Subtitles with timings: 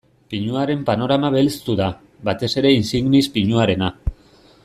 [0.33, 1.91] Pinuaren panorama belztu da,
[2.31, 3.93] batez ere insignis pinuarena.